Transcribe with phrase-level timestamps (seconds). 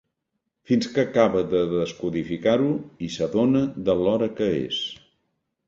[0.69, 2.73] Fins que acaba de descodificar-ho
[3.09, 4.85] i s'adona de l'hora que és.